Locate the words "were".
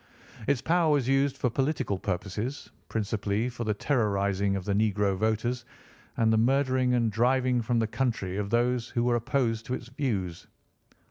9.03-9.15